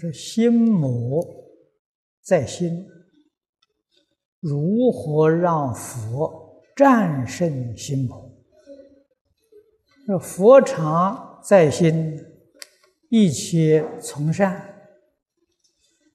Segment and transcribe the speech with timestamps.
[0.00, 1.22] 是：“心魔
[2.22, 2.86] 在心，
[4.40, 8.32] 如何让佛战胜心魔？
[10.08, 12.18] 那佛常在心，
[13.10, 14.88] 一切从善。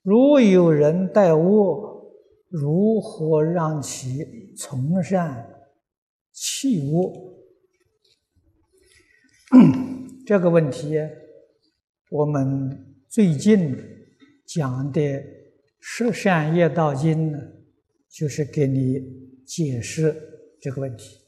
[0.02, 2.12] 如有人待恶，
[2.50, 5.68] 如何让其从善
[6.32, 7.36] 弃恶？”
[10.26, 10.98] 这个问题，
[12.10, 13.74] 我们最近
[14.46, 15.02] 讲的
[15.80, 17.40] 《十善业道经》呢，
[18.10, 19.00] 就是给你
[19.48, 20.14] 解释
[20.60, 21.22] 这个问题。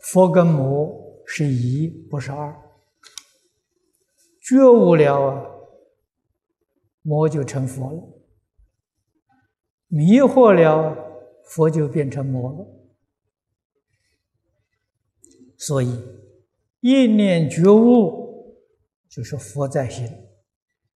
[0.00, 2.54] 佛跟魔是一，不是二。
[4.42, 5.46] 觉悟了啊，
[7.00, 7.98] 魔就成佛了；
[9.86, 10.94] 迷惑了，
[11.46, 12.77] 佛就变成魔了。
[15.58, 16.02] 所以，
[16.80, 18.56] 一念觉悟
[19.08, 20.08] 就是佛在心，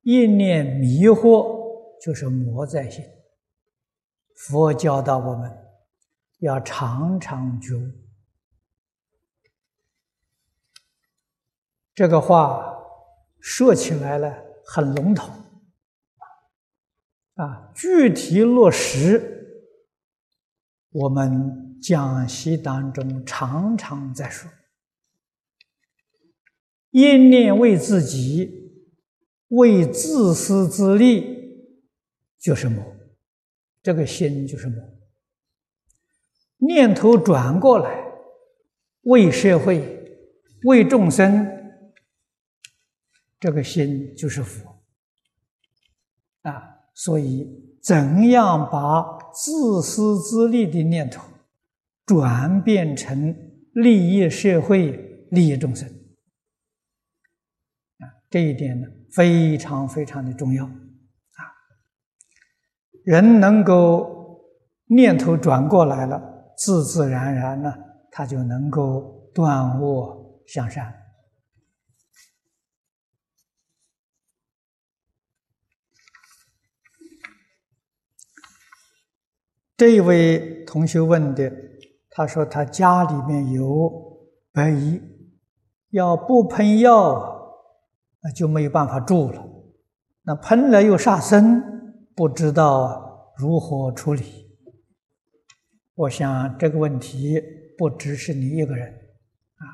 [0.03, 3.05] 一念迷惑就是魔在心。
[4.35, 5.51] 佛教导我们
[6.39, 7.91] 要常常觉悟。
[11.95, 12.79] 这个话
[13.41, 14.33] 说起来呢，
[14.65, 15.29] 很笼统
[17.35, 19.32] 啊，具体落实，
[20.93, 21.69] 我们。
[21.83, 24.49] 讲习当中常常在说
[26.91, 28.71] ：“一念为自己，
[29.49, 31.67] 为自私自利，
[32.39, 32.85] 就是魔。
[33.83, 34.81] 这个心就是魔。
[36.59, 38.05] 念头转过来，
[39.01, 40.17] 为社会，
[40.63, 41.45] 为众生，
[43.41, 44.85] 这个心就是佛。
[46.43, 46.63] 啊，
[46.95, 51.23] 所以怎样把自私自利的念头？”
[52.05, 53.35] 转变成
[53.73, 54.91] 利益社会、
[55.31, 55.89] 利益众生
[58.01, 60.73] 啊，这一点呢非常非常的重要啊。
[63.05, 64.43] 人能够
[64.87, 66.21] 念头转过来了，
[66.57, 67.73] 自自然然呢，
[68.11, 70.93] 他就能够断恶向善。
[79.83, 81.53] 这位同学问的。
[82.09, 83.91] 他说：“他家里面有
[84.53, 85.01] 白蚁，
[85.91, 87.53] 要不喷药，
[88.23, 89.45] 那就没有办法住了。
[90.23, 91.61] 那喷了又杀生，
[92.15, 94.23] 不知道如何处理。
[95.95, 97.43] 我想这个问题
[97.77, 99.67] 不只是你一个人，啊，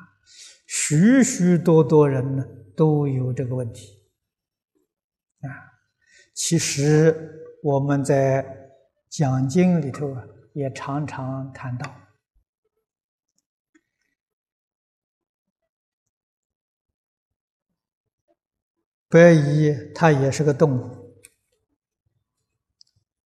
[0.65, 2.43] 许许多多人呢
[2.75, 3.85] 都有这个问题。
[5.41, 5.53] 啊，
[6.33, 7.15] 其实
[7.61, 8.58] 我们在
[9.09, 11.93] 讲经里头啊，也常常谈到。”
[19.11, 21.19] 白蚁它也是个动物，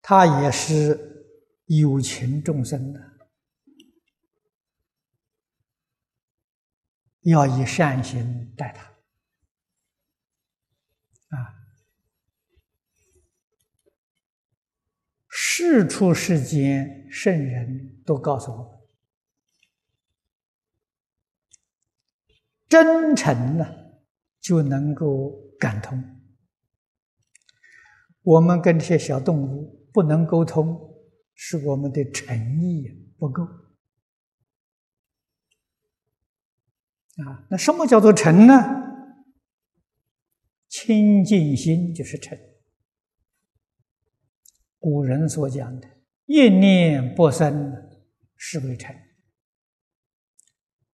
[0.01, 1.27] 它也是
[1.65, 3.01] 有情众生的，
[7.23, 8.85] 要以善心待它
[11.37, 11.62] 啊！
[15.55, 18.79] 世出世间圣人都告诉我们，
[22.67, 23.65] 真诚呢
[24.41, 25.41] 就能够。
[25.59, 26.03] 感通，
[28.21, 30.77] 我们跟这些小动物不能沟通，
[31.35, 33.43] 是我们的诚意不够
[37.23, 37.47] 啊。
[37.49, 38.53] 那什么叫做诚呢？
[40.67, 42.37] 清净心就是诚。
[44.83, 45.87] 古人所讲的
[46.27, 47.73] “一念不生”
[48.35, 48.93] 是为成。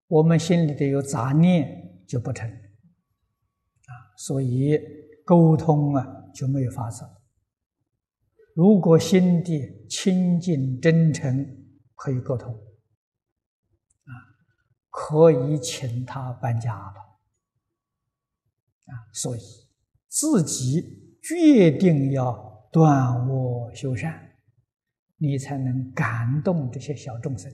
[0.06, 3.92] 我们心里头有杂念，就不成啊。
[4.16, 4.78] 所以
[5.24, 7.02] 沟通啊就没有法子。
[8.54, 11.44] 如果心地清净真诚，
[11.96, 14.10] 可以沟通，啊，
[14.88, 17.18] 可以请他搬家了，
[18.84, 19.40] 啊，所以
[20.06, 24.36] 自己决定要断恶修善，
[25.16, 27.50] 你才能感动这些小众生。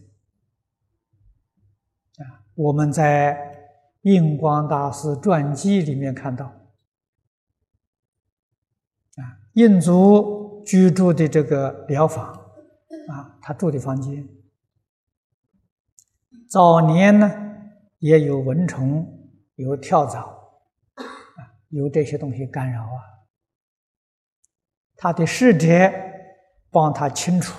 [2.18, 3.54] 啊，我们在。
[4.02, 6.46] 印光大师传记里面看到，
[9.16, 9.22] 啊，
[9.54, 12.32] 印祖居住的这个疗房，
[13.08, 14.24] 啊，他住的房间，
[16.48, 17.28] 早年呢
[17.98, 19.04] 也有蚊虫，
[19.56, 20.20] 有跳蚤，
[20.94, 21.02] 啊，
[21.70, 23.15] 有这些东西干扰啊。
[24.96, 25.68] 他的侍者
[26.70, 27.54] 帮他清除。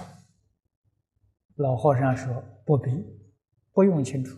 [1.56, 2.90] 老和尚说：“不必，
[3.72, 4.38] 不用清楚。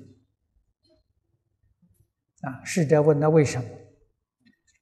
[2.42, 3.70] 啊，试着问他为什么？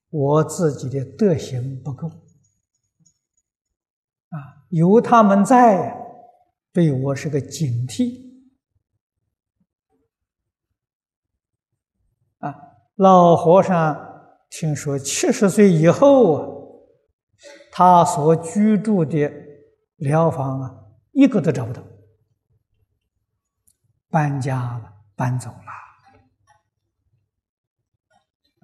[0.10, 2.08] 我自己的德行不够。
[4.30, 5.98] 啊，有他们在，
[6.72, 8.28] 对我是个警惕。
[12.38, 12.56] 啊，
[12.96, 13.98] 老和尚
[14.50, 16.57] 听说七十岁以后啊，
[17.78, 19.32] 他所居住的
[19.98, 20.76] 疗房啊，
[21.12, 21.84] 一个都找不到，
[24.10, 25.58] 搬家了，搬走了。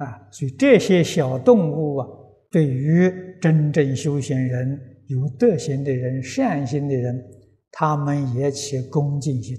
[0.04, 2.08] 啊，所以这些小动物啊，
[2.50, 7.24] 对于真正修行人、有德行的人、善心的人，
[7.70, 9.56] 他们也起恭敬心，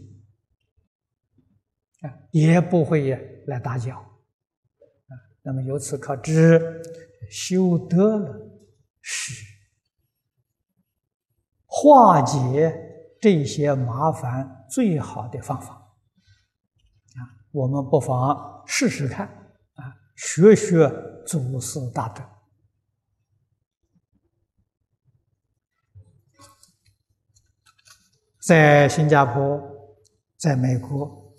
[2.01, 6.83] 啊，也不会来打搅，啊，那么由此可知，
[7.31, 8.51] 修德了
[9.07, 9.44] 是
[11.85, 12.75] 化解
[13.21, 17.21] 这些麻烦最好的方法，啊，
[17.51, 19.27] 我们不妨试试看
[19.75, 19.95] 啊。
[20.17, 20.91] 学学
[21.27, 22.25] 祖师大德，
[28.41, 29.63] 在新加坡，
[30.39, 31.35] 在美国，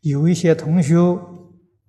[0.00, 0.96] 有一些同学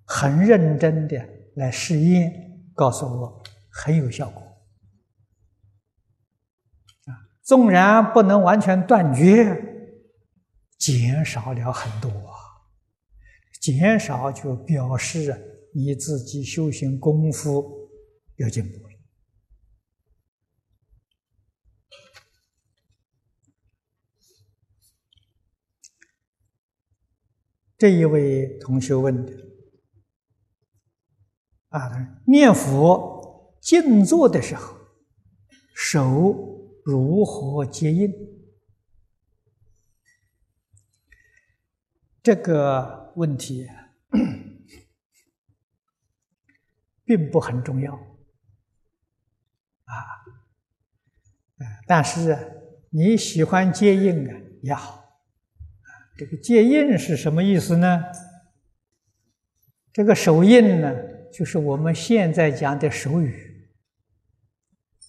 [0.04, 1.16] 很认真的
[1.54, 4.49] 来试验，告诉我很有效果。
[7.42, 9.62] 纵然不能完全断绝，
[10.78, 12.34] 减少了很多啊，
[13.60, 15.46] 减少就表示。
[15.72, 17.88] 你自己修行功夫
[18.34, 18.94] 有进步了。
[27.78, 29.32] 这一位同学问的
[31.68, 34.76] 啊，念佛静坐的时候，
[35.72, 38.14] 手如何接印？
[42.22, 43.68] 这个问题。
[47.02, 47.98] 并不很重要，啊，
[51.88, 52.38] 但是
[52.90, 55.04] 你喜欢接印啊也好，
[56.16, 58.00] 这个接印是什么意思呢？
[59.92, 60.94] 这个手印呢，
[61.32, 63.68] 就是我们现在讲的手语，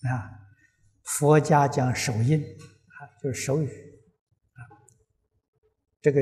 [0.09, 0.40] 啊，
[1.11, 4.59] 佛家讲手印，啊，就是手语，啊，
[6.01, 6.21] 这个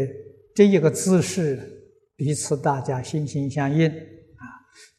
[0.55, 4.43] 这一个姿势，彼此大家心心相印啊。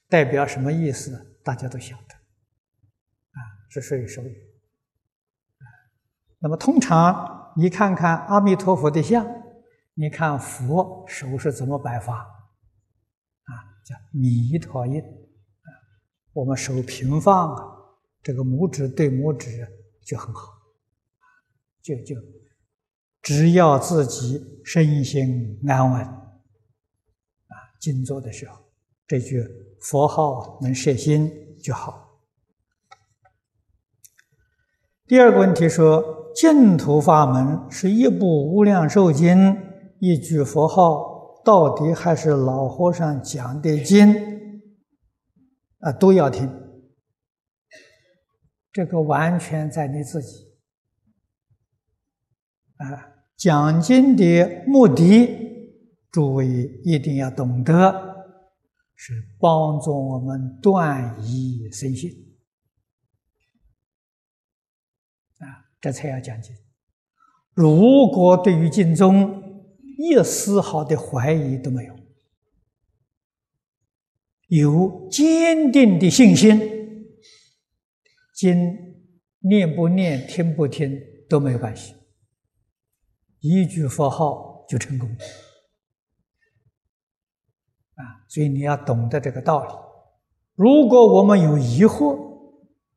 [0.08, 1.40] 代表什么意思？
[1.42, 3.38] 大家都晓得，啊，
[3.68, 4.36] 是属于手语。
[6.38, 9.26] 那么通常你看看阿弥陀佛的像，
[9.94, 12.14] 你看佛手是怎么摆法？
[12.14, 13.50] 啊，
[13.84, 15.00] 叫弥陀印。
[15.00, 15.68] 啊，
[16.32, 17.56] 我们手平放，
[18.22, 19.66] 这个拇指对拇指
[20.04, 20.52] 就很好，
[21.82, 22.16] 就就
[23.22, 28.56] 只要自己身心安稳，啊，静坐的时候，
[29.06, 29.44] 这句。
[29.82, 32.20] 佛号能摄心就好。
[35.06, 39.56] 第二个问题说，净土法门是一部无量寿经，
[39.98, 44.14] 一句佛号，到底还是老和尚讲的经？
[45.78, 46.46] 啊，都要听。
[48.72, 50.46] 这个完全在你自己。
[52.76, 55.28] 啊，讲经的目的，
[56.10, 56.46] 诸位
[56.84, 58.08] 一定要懂得。
[59.02, 62.10] 是帮助我们断疑生信
[65.38, 66.54] 啊，这才要讲经。
[67.54, 69.42] 如果对于经中
[69.96, 71.96] 一丝毫的怀疑都没有，
[74.48, 76.79] 有坚定的信心，
[78.40, 78.56] 经
[79.40, 81.94] 念不念、听不听都没有关系，
[83.40, 85.06] 一句佛号就成功。
[87.96, 89.72] 啊，所以你要懂得这个道理。
[90.54, 92.16] 如果我们有疑惑，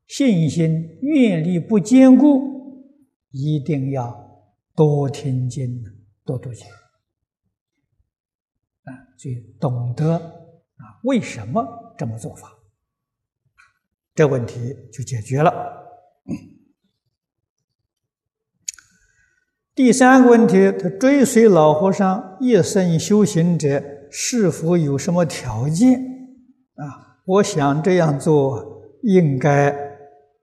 [0.07, 2.87] 信心愿力不坚固，
[3.31, 5.83] 一定要多听经，
[6.23, 6.65] 多读经。
[8.83, 12.49] 啊，所以懂得啊，为什么这么做法，
[14.15, 15.51] 这问题就解决了。
[19.75, 23.83] 第三个问题，他追随老和尚一生修行者。
[24.15, 25.99] 是否有什么条件
[26.75, 27.17] 啊？
[27.25, 29.71] 我想这样做应该，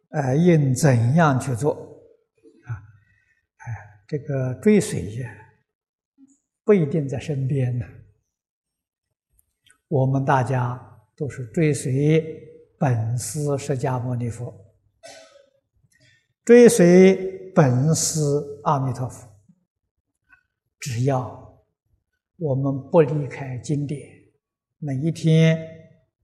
[0.08, 1.72] 呃，应怎样去做
[2.66, 2.68] 啊？
[3.58, 3.64] 哎，
[4.08, 5.30] 这个追随呀，
[6.64, 7.86] 不一定在身边呢。
[9.86, 12.49] 我们大家都是追随
[12.80, 14.50] 本师释迦牟尼佛，
[16.46, 18.18] 追随本师
[18.64, 19.28] 阿弥陀佛。
[20.78, 21.62] 只要
[22.38, 24.00] 我们不离开经典，
[24.78, 25.58] 每一天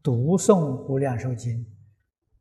[0.03, 0.55] 读诵
[0.87, 1.53] 《无量寿经》，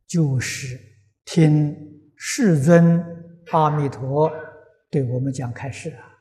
[0.08, 0.80] 就是
[1.26, 1.76] 听
[2.16, 3.04] 世尊
[3.52, 4.32] 阿弥陀
[4.90, 6.16] 对我们讲开示啊。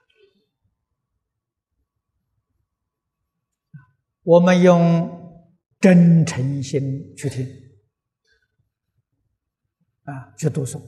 [4.25, 5.47] 我们用
[5.79, 7.47] 真诚心去听，
[10.05, 10.81] 啊，去读诵；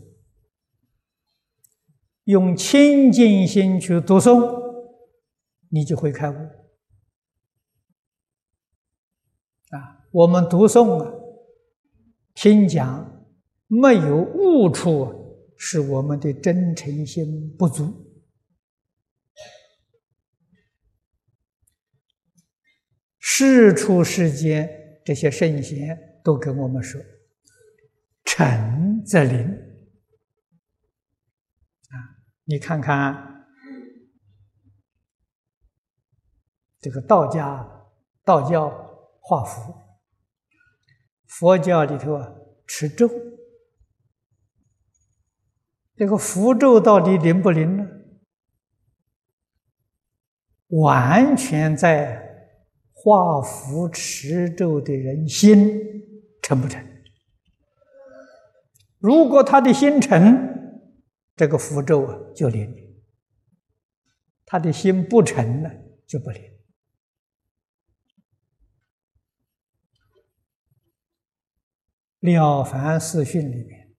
[2.24, 4.62] 用清净心去读诵，
[5.70, 6.34] 你就会开悟。
[9.70, 11.12] 啊，我们读诵啊，
[12.34, 13.26] 听讲
[13.66, 18.04] 没有悟处，是我们的真诚心不足。
[23.18, 27.00] 世出世间，这些圣贤都跟我们说
[28.26, 29.48] ：“诚则灵。”
[31.88, 33.46] 啊，你看看
[36.80, 37.66] 这个道家、
[38.24, 38.68] 道教
[39.20, 39.72] 画符，
[41.26, 42.30] 佛教里头啊
[42.66, 43.08] 持咒，
[45.94, 47.86] 这个符咒到底灵不灵呢？
[50.68, 52.24] 完全在。
[52.98, 55.78] 画符持咒的人心
[56.42, 56.84] 诚不诚？
[59.06, 60.36] 如果他的心诚，
[61.36, 62.68] 这个符咒啊就灵；
[64.44, 65.70] 他的心不诚呢，
[66.08, 66.42] 就不灵。
[72.20, 73.94] 《了凡四训》里面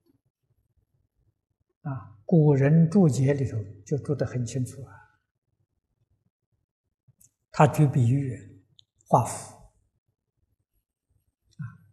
[1.83, 4.91] 啊，古人注解里头就注得很清楚啊，
[7.49, 8.61] 他举比喻。
[9.07, 9.63] 画符啊，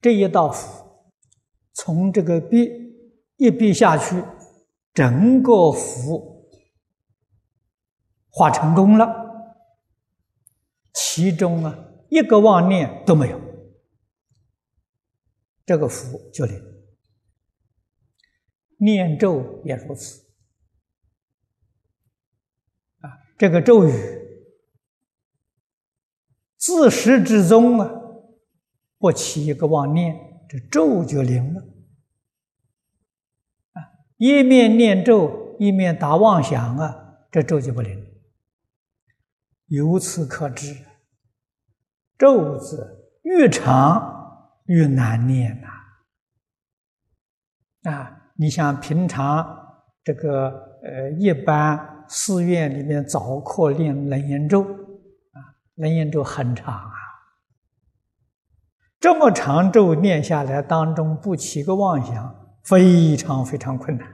[0.01, 1.13] 这一道符
[1.73, 2.84] 从这个笔
[3.37, 4.23] 一笔下去，
[4.93, 6.49] 整个符
[8.31, 9.07] 画成功了，
[10.93, 11.79] 其中啊
[12.11, 13.41] 一个妄念都没有，
[15.67, 16.61] 这个符就灵。
[18.79, 20.21] 念咒也如此
[23.01, 23.93] 啊，这个咒语。
[26.57, 27.91] 自始至终啊，
[28.99, 30.17] 不起一个妄念，
[30.49, 31.74] 这咒就灵了。
[34.25, 36.97] 一面念咒，一面打妄想啊，
[37.31, 38.07] 这咒就不灵。
[39.67, 40.75] 由此可知，
[42.17, 45.69] 咒字越长越难念呐。
[47.91, 49.47] 啊，你像平常
[50.03, 55.53] 这个呃，一般寺院里面早课念楞严咒啊。
[55.75, 56.97] 楞严咒很长啊，
[58.99, 64.14] 这么长咒念下来，当中不起个妄想，非常非常困难。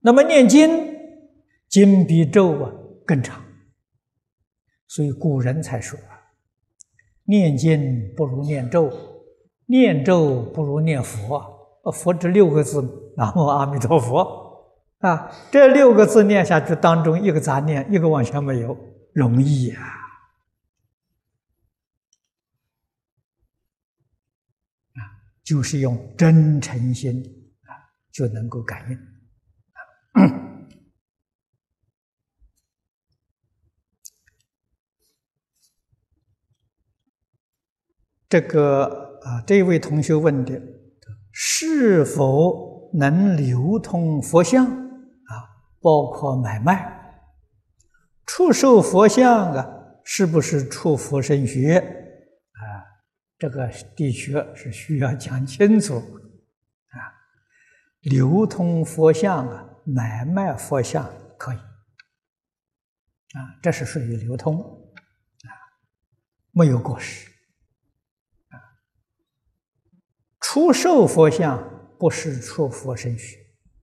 [0.00, 0.68] 那么念经，
[1.68, 2.72] 经比咒啊
[3.06, 3.44] 更长，
[4.88, 6.32] 所以古人才说啊，
[7.24, 8.90] 念经不如念咒，
[9.66, 11.58] 念咒不如念佛。
[11.92, 12.82] 佛这六个字，
[13.16, 14.48] 南无阿弥陀佛。
[14.98, 18.76] 啊，这六个字念下去，当中一个杂念，一个妄想没有，
[19.14, 19.80] 容易呀！
[24.92, 25.00] 啊，
[25.42, 27.22] 就是用真诚心
[27.62, 27.72] 啊，
[28.12, 29.09] 就能够感应。
[38.30, 40.62] 这个啊，这位同学问的，
[41.32, 45.34] 是否能流通佛像啊？
[45.80, 47.26] 包括买卖，
[48.24, 49.68] 出售佛像啊，
[50.04, 51.78] 是不是出佛身学
[52.52, 52.62] 啊？
[53.36, 57.02] 这个的确是需要讲清楚啊。
[58.02, 65.50] 流通佛像啊，买卖佛像可以啊，这是属于流通啊，
[66.52, 67.28] 没有过失
[68.48, 68.56] 啊。
[70.52, 71.62] 出售佛像
[71.96, 73.38] 不是出佛身学，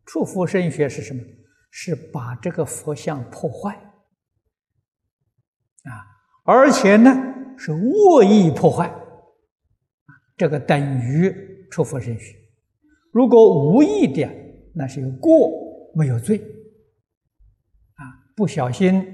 [0.05, 1.23] 出佛身学是什么？
[1.71, 3.73] 是把这个佛像破坏
[5.83, 5.91] 啊，
[6.43, 7.09] 而且呢
[7.57, 8.93] 是恶意破坏，
[10.35, 11.33] 这个等于
[11.71, 12.35] 出佛身血。
[13.13, 14.29] 如果无意的，
[14.75, 15.49] 那是有过
[15.95, 16.37] 没有罪
[17.95, 18.03] 啊，
[18.35, 19.05] 不小心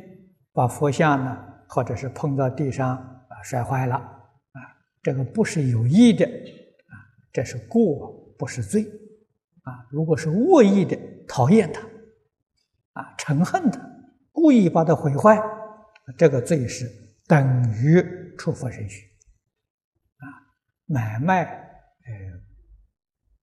[0.53, 4.57] 把佛像呢，或者是碰到地上啊摔坏了啊，
[5.03, 6.27] 这个不是有意的，
[7.33, 8.85] 这是过不是罪
[9.63, 9.85] 啊。
[9.89, 10.97] 如果是恶意的，
[11.27, 11.81] 讨厌他。
[12.93, 13.81] 啊，嗔恨他，
[14.31, 15.41] 故意把他毁坏，
[16.15, 16.87] 这个罪是
[17.25, 19.03] 等于触犯神学。
[20.17, 20.29] 啊，
[20.85, 22.39] 买卖，呃，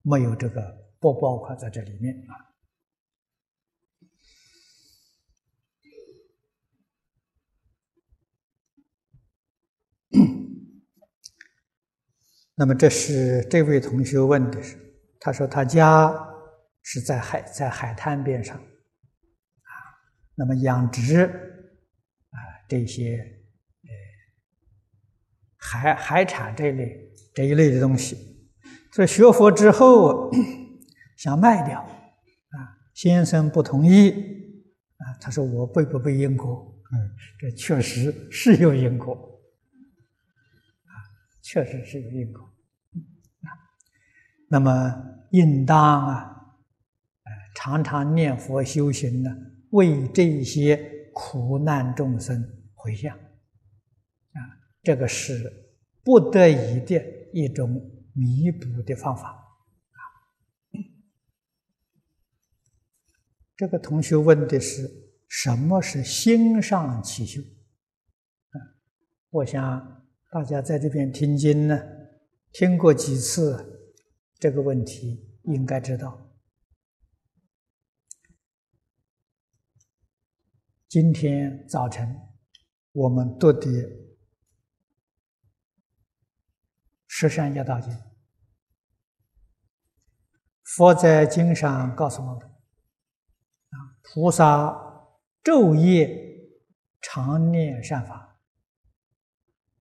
[0.03, 0.61] 没有这个
[0.99, 2.48] 不包括在这里面啊。
[12.59, 14.75] 那么这是这位同学问的是，
[15.17, 16.13] 他说他家
[16.83, 19.71] 是在海在海滩边上，啊，
[20.35, 22.37] 那么养殖啊
[22.67, 23.15] 这些
[23.83, 23.89] 呃
[25.55, 26.99] 海海产这类
[27.33, 28.17] 这一类的东西，
[28.91, 30.29] 这学佛之后
[31.15, 32.57] 想卖掉，啊，
[32.93, 34.09] 先生不同意，
[34.97, 36.75] 啊，他说我背不背因果？
[36.91, 39.28] 嗯，这确实是有因果，
[41.51, 42.47] 确实是有因果。
[44.47, 44.71] 那么
[45.31, 46.53] 应当啊，
[47.55, 49.35] 常常念佛修行呢，
[49.71, 52.39] 为这些苦难众生
[52.75, 54.39] 回向，啊，
[54.83, 55.51] 这个是
[56.03, 57.03] 不得已的
[57.33, 57.67] 一种
[58.13, 59.31] 弥补的方法。
[59.31, 59.99] 啊，
[63.57, 64.87] 这个同学问的是
[65.27, 67.41] 什么是心上起修？
[67.41, 68.57] 啊，
[69.31, 69.98] 我想
[70.31, 71.75] 大家在这边听经呢，
[72.51, 73.65] 听过几次。
[74.37, 76.29] 这个问题应该知道。
[80.87, 82.15] 今天早晨
[82.91, 83.59] 我们读的
[87.07, 87.91] 《十善业道经》，
[90.63, 94.71] 佛在经上告诉我们：啊，菩萨
[95.43, 96.49] 昼夜
[97.01, 98.28] 常念善法，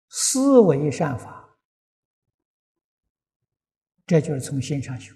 [0.09, 1.59] 思维善法。
[4.07, 5.15] 这就是从心上修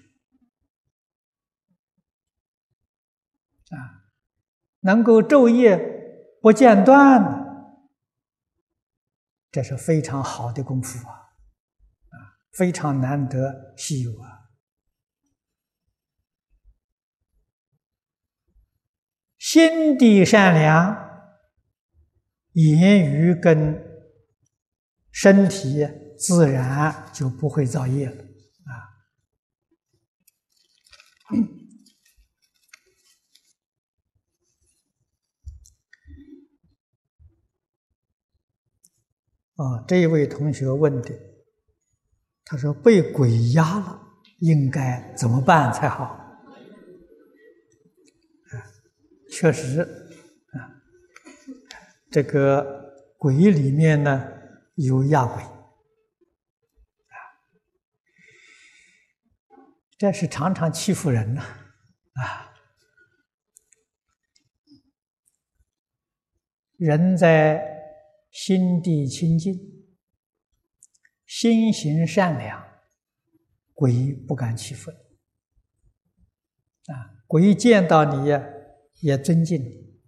[3.71, 4.05] 啊，
[4.81, 5.77] 能够昼夜
[6.39, 7.79] 不间断的，
[9.49, 14.51] 这是非常好的功夫啊，啊，非常难得稀有啊。
[19.39, 20.95] 心地善良，
[22.51, 23.92] 言语跟
[25.13, 28.23] 身体自然就不会造业了。
[28.65, 28.73] 啊，
[39.55, 41.13] 啊这一位同学问的，
[42.43, 44.01] 他说被鬼压了，
[44.39, 46.19] 应该怎么办才好？
[49.29, 49.81] 确实，
[50.51, 50.81] 啊，
[52.09, 54.32] 这个鬼里面呢
[54.75, 55.53] 有压鬼啊。
[59.97, 61.41] 这是常常欺负人呐，
[62.13, 62.53] 啊！
[66.77, 67.63] 人在
[68.31, 69.53] 心地清净、
[71.25, 72.61] 心行善良，
[73.73, 74.97] 鬼不敢欺负你。
[76.93, 78.43] 啊，鬼见到你呀，
[78.99, 80.01] 也尊敬你，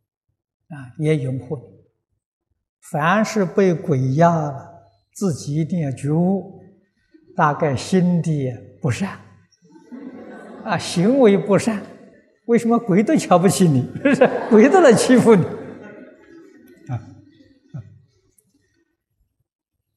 [0.67, 1.74] 啊，也拥护你。
[2.91, 4.69] 凡是被鬼压了，
[5.13, 6.62] 自己一定要觉悟，
[7.36, 9.17] 大概心地不善。
[10.63, 11.82] 啊，行为不善，
[12.45, 13.82] 为什么鬼都瞧不起你？
[14.04, 14.30] 是不是？
[14.50, 15.43] 鬼都来欺负你？
[15.43, 17.02] 啊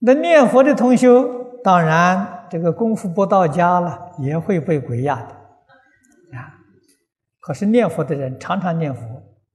[0.01, 6.55] 那念佛的同修，当然这个功夫不到家了，也会被鬼压的啊。
[7.41, 9.01] 可是念佛的人常常念佛，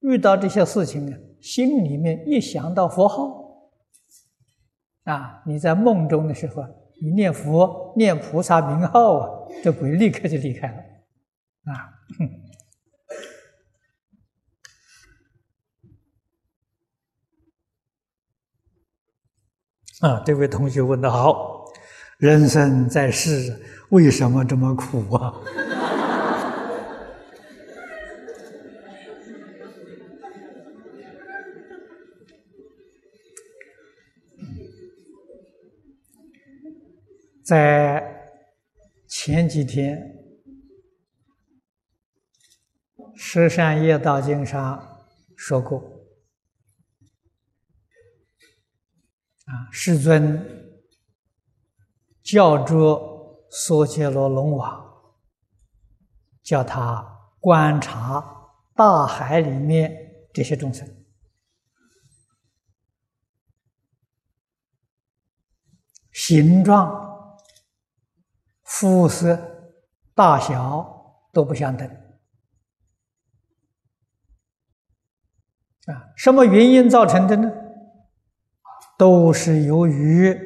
[0.02, 3.60] 遇到这些事情呢，心里面一想到佛号，
[5.04, 6.64] 啊，你在梦中的时候，
[7.02, 9.30] 你念佛念菩萨名号啊，
[9.62, 10.76] 这鬼立刻就离开了。
[11.66, 11.92] 啊，
[20.16, 20.24] 啊！
[20.26, 21.66] 这位同学问的好，
[22.18, 25.34] 人生在世为什么这么苦啊？
[37.44, 38.04] 在
[39.08, 40.10] 前几天。
[43.26, 45.06] 《十善业道经》上
[45.38, 45.78] 说过，
[49.46, 50.44] 啊，世尊
[52.24, 54.84] 教着梭揭罗龙王，
[56.42, 57.06] 叫他
[57.40, 59.96] 观察大海里面
[60.34, 60.88] 这些众生，
[66.12, 67.13] 形状、
[68.84, 69.72] 肤色、
[70.14, 71.88] 大小都不相等。
[75.86, 77.50] 啊，什么原因造成的呢？
[78.98, 80.38] 都是由于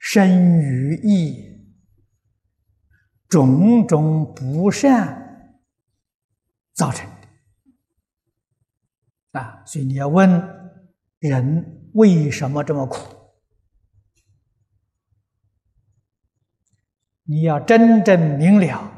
[0.00, 1.72] 身语意
[3.28, 5.60] 种种不善
[6.72, 7.28] 造成的
[9.38, 9.62] 啊！
[9.64, 10.28] 所以你要问
[11.20, 13.19] 人为什么这么苦？
[17.30, 18.92] 你要真正明了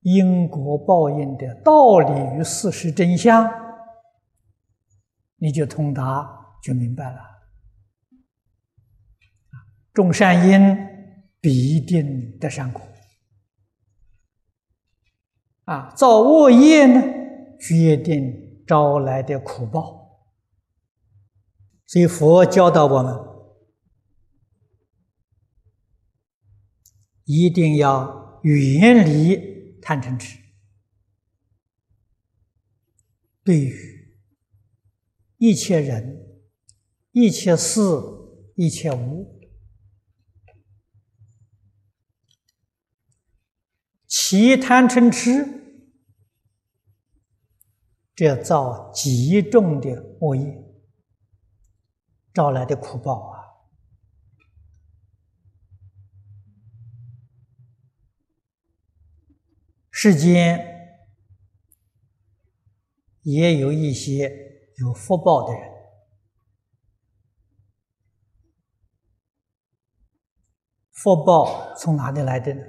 [0.00, 3.46] 因果报应的道理与事实真相，
[5.36, 6.26] 你就通达，
[6.62, 7.20] 就明白了。
[9.92, 10.74] 种善因
[11.38, 12.80] 必定得善果，
[15.64, 17.02] 啊，造恶业呢，
[17.60, 20.24] 决定招来的苦报。
[21.86, 23.14] 所以佛教导我们，
[27.28, 30.38] 一定要远离贪嗔痴，
[33.44, 34.16] 对于
[35.36, 36.40] 一切人、
[37.12, 37.82] 一切事、
[38.56, 39.38] 一切物。
[44.06, 45.84] 其贪嗔痴，
[48.14, 50.64] 这造极重的恶业，
[52.32, 53.37] 招来的苦报啊！
[60.00, 60.64] 世间
[63.22, 64.32] 也有一些
[64.76, 65.72] 有福报的人，
[70.92, 72.62] 福报从哪里来的呢？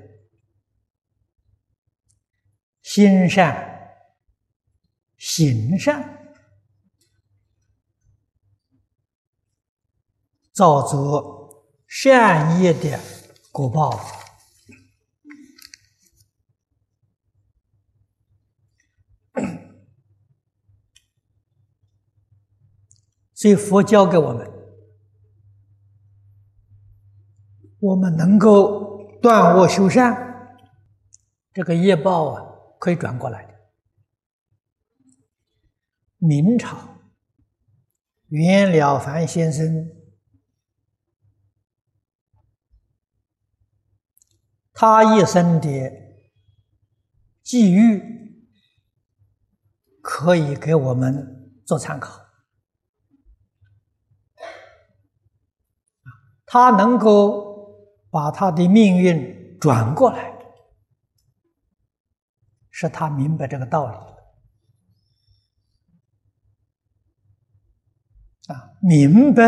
[2.82, 4.08] 心善、
[5.16, 6.34] 行善，
[10.52, 13.00] 造作善业的
[13.52, 14.19] 果报。
[23.40, 24.52] 所以佛教给我们，
[27.80, 30.60] 我们能够断恶修善，
[31.54, 32.46] 这个业报啊。
[32.80, 33.54] 可以转过来的。
[36.18, 36.78] 明朝
[38.30, 39.86] 袁了凡先生，
[44.72, 45.92] 他一生的
[47.44, 48.02] 际遇
[50.02, 52.29] 可以给我们做参考。
[56.52, 57.78] 他能够
[58.10, 60.34] 把他的命运转过来。
[62.72, 63.98] 是他明白这个道理
[68.54, 69.44] 啊，明白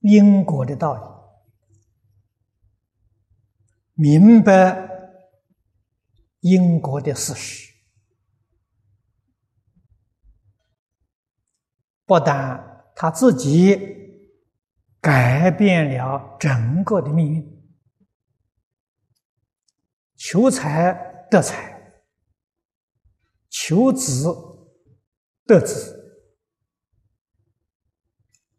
[0.00, 1.02] 因果的道理，
[3.94, 4.88] 明白
[6.40, 7.71] 因果的事实，
[12.12, 13.74] 不但他自己
[15.00, 17.72] 改变了整个的命运。
[20.14, 20.92] 求财
[21.30, 22.04] 得财，
[23.48, 24.28] 求子
[25.46, 26.28] 得子，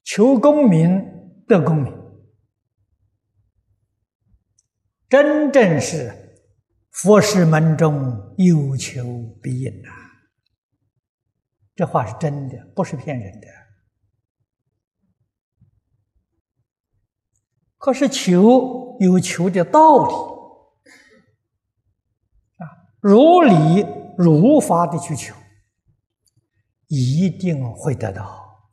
[0.03, 1.93] 求功名得功名，
[5.07, 6.11] 真正是
[6.89, 9.03] 佛师门中有求
[9.43, 9.89] 必应呐！
[11.75, 13.47] 这话是真的，不是骗人的。
[17.77, 20.13] 可是求有求的道理。
[22.63, 22.63] 啊
[23.01, 23.85] 如理
[24.17, 25.35] 如法的去求，
[26.87, 28.69] 一定会得到。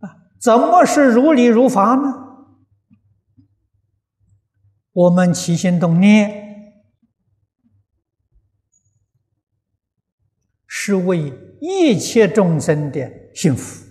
[0.00, 2.24] 啊，怎么是如理如法呢？
[4.90, 6.45] 我们起心动念，
[10.86, 13.84] 是为一切众生的幸福，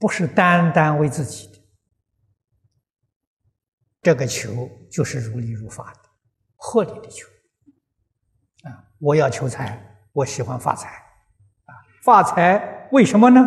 [0.00, 1.60] 不是单单为自己的。
[4.02, 6.00] 这个求就是如理如法的、
[6.56, 7.28] 合理的求
[8.64, 8.90] 啊！
[8.98, 9.80] 我要求财，
[10.12, 11.70] 我喜欢发财啊！
[12.02, 13.40] 发财为什么呢？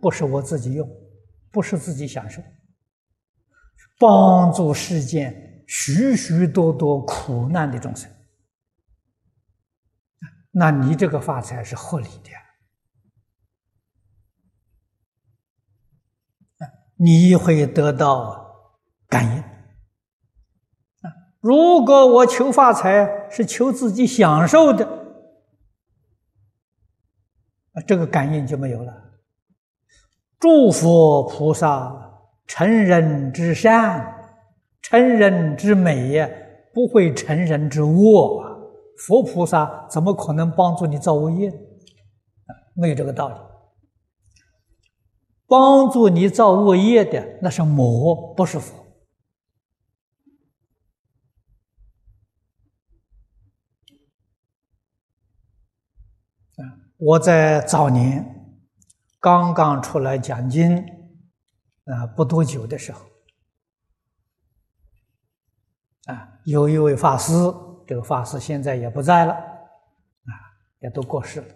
[0.00, 0.88] 不是我自己用，
[1.50, 2.40] 不是自己享受，
[3.98, 8.10] 帮助世间许许多多苦难的众生。
[10.58, 12.30] 那你这个发财是合理的
[16.96, 18.72] 你会得到
[19.06, 19.44] 感应。
[21.40, 24.88] 如果我求发财是求自己享受的，
[27.86, 29.18] 这个感应就没有了。
[30.38, 34.40] 诸佛菩萨成人之善，
[34.80, 36.26] 成人之美，
[36.72, 38.55] 不会成人之恶，
[38.98, 41.52] 佛菩萨怎么可能帮助你造恶业？
[42.74, 43.34] 没有这个道理。
[45.46, 48.84] 帮助你造恶业的那是魔，不是佛。
[56.98, 58.58] 我在早年
[59.20, 60.78] 刚刚出来讲经
[61.84, 63.04] 啊，不多久的时候，
[66.06, 67.34] 啊，有一位法师，
[67.86, 70.32] 这个法师现在也不在了，啊，
[70.80, 71.54] 也都过世了。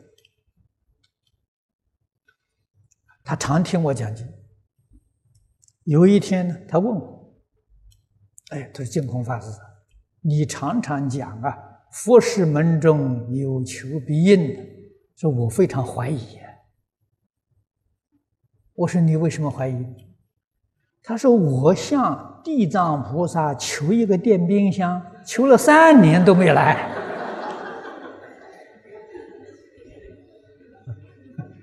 [3.24, 4.26] 他常听我讲经。
[5.84, 7.34] 有一天呢，他问我
[8.50, 9.50] ：“哎，他说净空法师，
[10.20, 11.58] 你常常讲啊，
[11.90, 14.62] 佛事门中有求必应的，
[15.16, 16.20] 说我非常怀疑。”
[18.74, 19.84] 我说：“你为什么怀疑？”
[21.02, 26.76] 他说：“我向地藏菩萨求一个电冰箱，求了三年都没来。”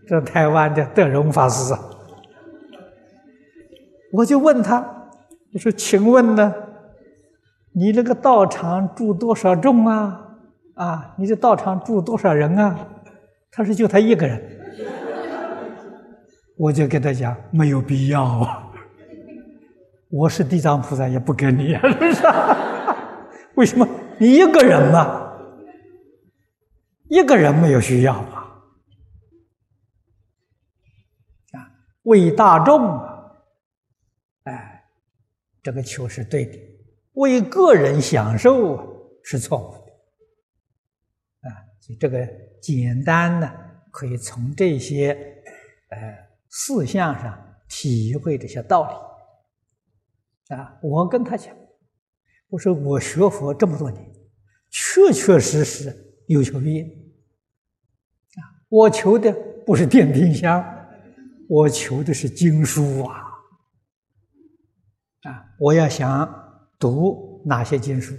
[0.07, 1.73] 这台湾的德荣法师，
[4.11, 4.79] 我就问他
[5.53, 6.53] ：“我说，请问呢，
[7.73, 10.19] 你这个道场住多少众啊？
[10.75, 12.87] 啊，你这道场住多少人啊？”
[13.51, 14.41] 他说：“就他一个人。
[16.57, 18.66] ”我就跟他讲：“没有必要啊，
[20.09, 22.23] 我是地藏菩萨也不跟你，是不是？
[23.55, 23.87] 为什么？
[24.19, 25.37] 你一个人嘛，
[27.09, 28.43] 一个人没有需要啊。”
[32.03, 32.97] 为大众，
[34.43, 34.85] 哎，
[35.61, 36.57] 这个求是对的；
[37.13, 39.91] 为个人享受是错误的，
[41.49, 42.25] 啊，所以这个
[42.61, 43.51] 简单呢，
[43.91, 45.11] 可以从这些
[45.89, 45.97] 呃
[46.49, 48.95] 事项上体会这些道理。
[50.55, 51.55] 啊，我跟他讲，
[52.49, 54.13] 我说我学佛这么多年，
[54.69, 56.85] 确确实实有求必应。
[56.85, 59.31] 啊，我求的
[59.65, 60.73] 不是电冰箱。
[61.49, 63.23] 我求的是经书啊！
[65.21, 66.27] 啊，我要想
[66.77, 68.13] 读哪些经书，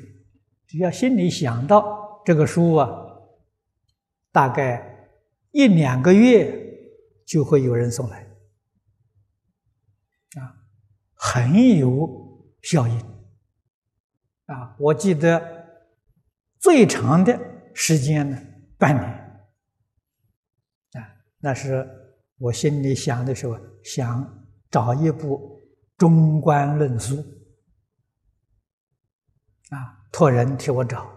[0.66, 2.88] 只要心里想到这个书啊，
[4.32, 5.10] 大概
[5.50, 6.58] 一两个月
[7.26, 8.26] 就会有人送来，
[10.38, 10.64] 啊，
[11.38, 12.08] 很有
[12.62, 12.98] 效应。
[14.46, 15.40] 啊，我记得
[16.58, 17.38] 最长的
[17.74, 18.38] 时间呢，
[18.76, 19.04] 半年，
[20.92, 21.86] 啊，那是。
[22.40, 25.60] 我心里想的时候，想找一部
[25.96, 27.16] 中观论书，
[29.70, 31.12] 啊，托人替我找，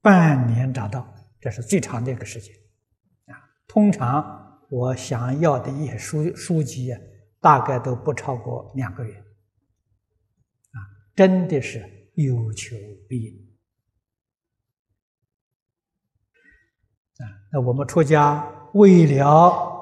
[0.00, 1.06] 半年找到，
[1.38, 2.54] 这是最长的一个时间，
[3.26, 6.98] 啊，通常我想要的一些书书籍啊，
[7.42, 9.22] 大概都不超过两个月，
[11.18, 11.80] 真的是
[12.14, 12.76] 有求
[13.08, 13.56] 必应，
[17.16, 19.74] 啊，那我们出家为了。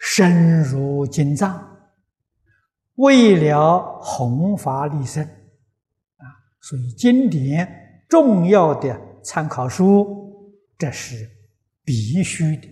[0.00, 1.76] 深入经藏，
[2.94, 6.24] 为了弘法利生，啊，
[6.60, 11.28] 所以经典重要的参考书，这是
[11.84, 12.68] 必须的，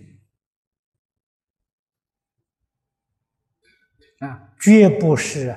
[4.19, 5.55] 啊，绝不是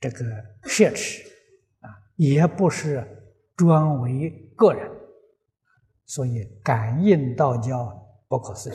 [0.00, 0.24] 这个
[0.62, 1.22] 奢侈，
[1.80, 3.06] 啊，也不是
[3.56, 4.90] 专为个人，
[6.06, 8.74] 所以感应道教不可思议。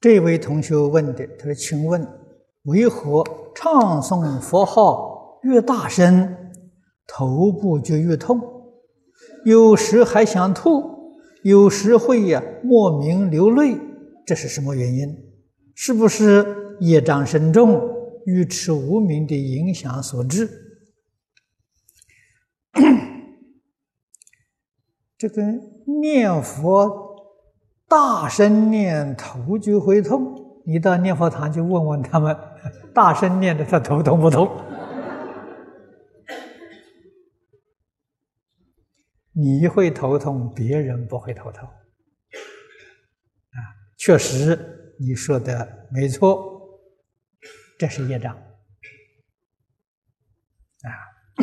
[0.00, 2.04] 这位同学问的，他说：“请问，
[2.62, 3.22] 为何
[3.54, 5.11] 唱诵佛号
[5.42, 6.36] 越大声，
[7.06, 8.40] 头部就越痛？
[9.44, 13.76] 有时还想吐，有时会呀莫名流泪，
[14.26, 15.16] 这是什么原因？
[15.74, 17.80] 是不是业障深重、
[18.24, 20.48] 愚痴无明的影响所致？”
[25.18, 25.42] 这个
[26.00, 27.10] 念佛。
[27.88, 32.34] 大声念头就会痛，你到念佛堂去问问他们，
[32.94, 34.48] 大声念的他头痛不痛？
[39.32, 41.68] 你会头痛，别人不会头痛。
[41.68, 41.74] 啊，
[43.98, 46.80] 确实你说的没错，
[47.78, 48.34] 这是业障。
[48.34, 48.42] 啊，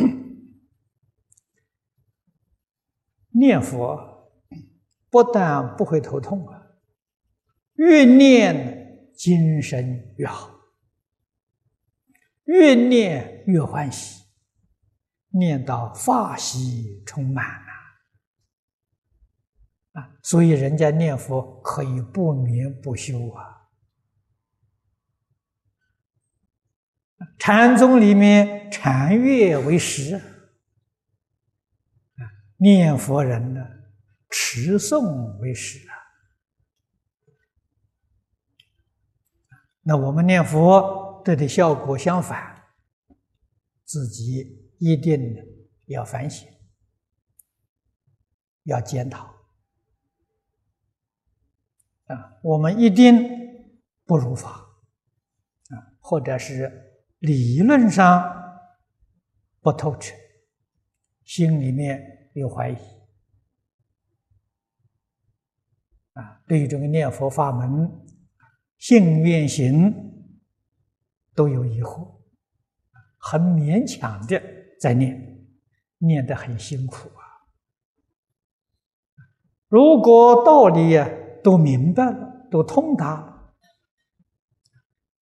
[3.32, 4.08] 念佛。
[5.12, 6.62] 不但不会头痛啊，
[7.74, 10.54] 越念精神越好，
[12.44, 14.22] 越念越欢喜，
[15.30, 17.44] 念到法喜充满！
[20.00, 23.68] 啊，所以人家念佛可以不眠不休啊。
[27.38, 30.20] 禅宗里面禅悦为食，
[32.56, 33.60] 念佛人呢
[34.30, 35.94] 持诵为食啊。
[39.82, 42.62] 那我们念佛对的效果相反，
[43.84, 45.34] 自己一定
[45.86, 46.48] 要反省，
[48.64, 49.34] 要检讨
[52.12, 52.38] 啊。
[52.42, 53.28] 我们一定
[54.04, 54.50] 不如法
[55.70, 56.86] 啊，或者是。
[57.20, 58.24] 理论上
[59.60, 60.14] 不透彻，
[61.22, 62.76] 心里面有怀疑
[66.14, 67.92] 啊，对于这个念佛法门
[68.78, 69.94] 信愿行
[71.34, 72.22] 都有疑惑，
[73.18, 74.42] 很勉强的
[74.80, 75.46] 在念，
[75.98, 77.20] 念得很辛苦啊。
[79.68, 81.06] 如果道理呀
[81.42, 83.54] 都明白了，都通达了，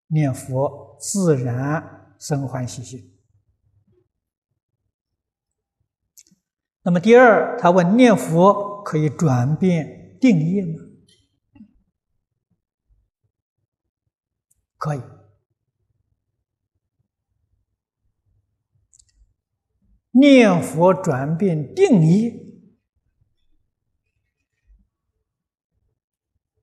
[0.08, 0.86] 念佛。
[1.00, 3.16] 自然生欢喜心。
[6.82, 10.82] 那么第二，他问念佛可以转变定业吗？
[14.76, 15.00] 可以。
[20.10, 22.32] 念佛转变定业，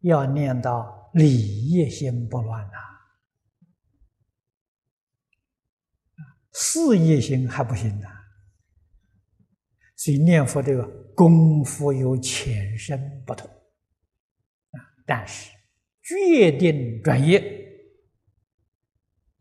[0.05, 2.73] 要念到理业心不乱呐。
[6.53, 8.07] 事业心还不行呐，
[9.95, 13.49] 所以念佛这个功夫有浅深不同
[14.71, 14.79] 啊。
[15.05, 15.51] 但是
[16.01, 17.43] 决定专业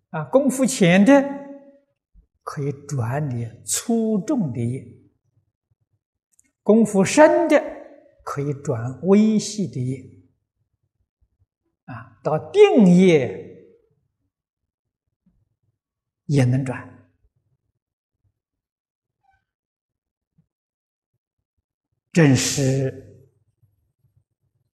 [0.08, 1.22] 啊，功夫浅的
[2.42, 4.84] 可以转你粗重的业，
[6.62, 7.62] 功夫深的
[8.24, 10.02] 可以转微细的业
[11.84, 13.66] 啊，到定业
[16.26, 16.90] 也能转。
[22.12, 23.26] 正是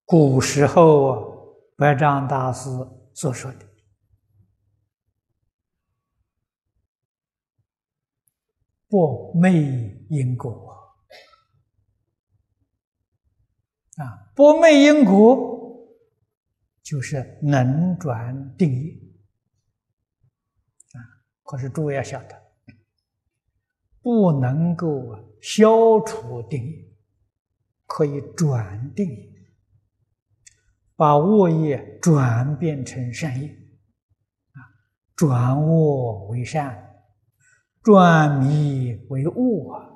[0.04, 2.68] 古时候白丈大师
[3.14, 3.66] 所说的
[8.86, 10.52] “不昧因果”
[13.96, 15.58] 啊，“不昧因果”
[16.82, 18.92] 就是能转定业
[20.92, 20.98] 啊。
[21.42, 22.42] 可是诸位要晓得，
[24.00, 26.86] 不能够消除定业。
[27.92, 29.08] 可以转定，
[30.94, 34.62] 把恶业转变成善业，啊，
[35.16, 37.02] 转恶为善，
[37.82, 39.90] 转迷为悟啊，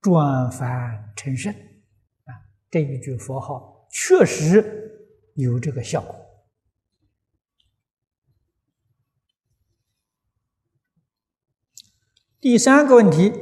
[0.00, 2.30] 转凡成圣，啊，
[2.70, 4.85] 这一句佛号确实
[5.36, 6.14] 有这个效果。
[12.40, 13.32] 第三个问题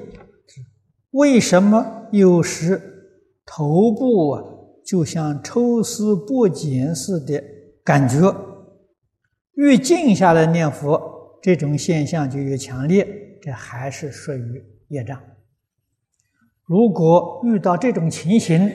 [1.10, 2.90] 为什么有时？
[3.46, 4.42] 头部啊，
[4.86, 7.44] 就像抽丝剥茧似的
[7.84, 8.34] 感觉，
[9.52, 13.06] 越静下来念佛，这种现象就越强烈，
[13.42, 15.22] 这还是属于业障。
[16.62, 18.66] 如果遇到这种情形，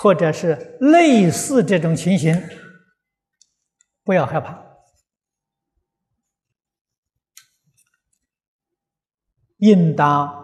[0.00, 2.34] 或者是类似这种情形，
[4.02, 4.64] 不要害怕，
[9.58, 10.40] 应当。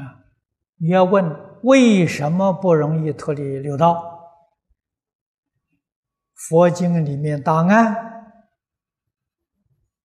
[0.00, 0.24] 啊，
[0.76, 1.24] 你要问
[1.62, 4.16] 为什么不容易脱离六道？
[6.34, 7.96] 佛经里面答案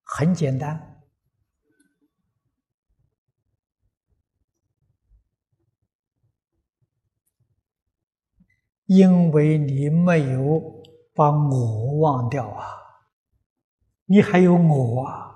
[0.03, 0.89] 很简单。
[8.85, 10.83] 因为你没有
[11.15, 12.65] 把我忘掉啊，
[14.05, 15.31] 你还有我啊，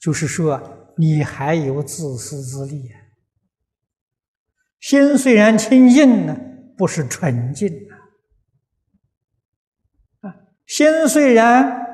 [0.00, 3.00] 就是说你还有自私自利啊。
[4.80, 6.36] 心虽然清净呢，
[6.76, 7.94] 不是纯净啊，
[10.28, 10.36] 啊，
[10.66, 11.86] 心虽然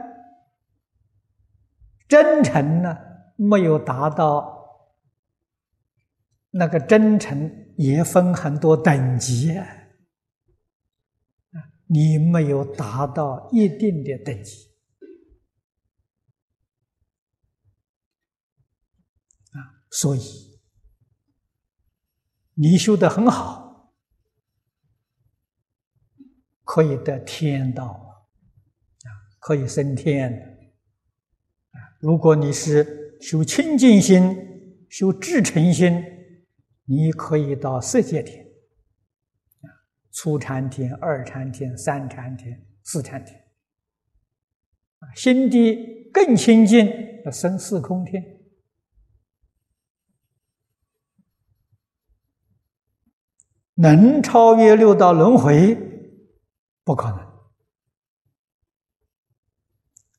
[2.09, 2.96] 真诚呢，
[3.36, 4.57] 没有达到
[6.51, 9.66] 那个真诚，也分很多等级啊。
[11.90, 14.68] 你没有达到一定的等级
[19.53, 20.20] 啊，所以
[22.55, 23.94] 你修的很好，
[26.64, 27.86] 可以得天道
[29.05, 30.59] 啊，可以升天。
[32.01, 34.36] 如果你是修清净心、
[34.88, 36.03] 修至诚心，
[36.84, 38.46] 你可以到色界天。
[40.12, 43.40] 初禅天、二禅天、三禅天、四禅天，
[45.14, 46.88] 心地更清净，
[47.24, 48.38] 要生四空天，
[53.81, 55.76] 能超越六道轮回，
[56.83, 57.18] 不可能，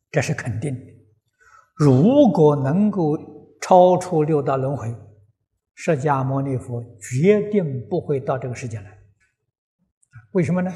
[0.10, 0.82] 这是肯定的。
[1.76, 3.18] 如果能够
[3.62, 4.96] 超出六道轮回，
[5.76, 8.98] 释迦牟尼佛决定不会到这个世界来。
[10.32, 10.74] 为什么呢？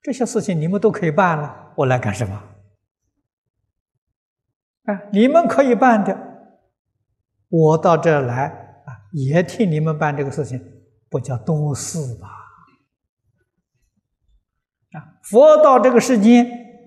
[0.00, 2.34] 这些事情你们都可以办了，我来干什么？
[4.84, 6.18] 啊，你们可以办的，
[7.48, 8.46] 我到这儿来
[8.86, 10.58] 啊，也替你们办这个事情，
[11.14, 12.28] 不叫多事吧？
[14.98, 16.44] 啊，佛到这个世间，